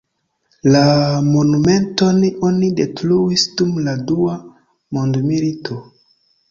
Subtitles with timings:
[0.75, 0.79] La
[1.25, 4.37] monumenton oni detruis dum la dua
[4.99, 5.81] mondmilito.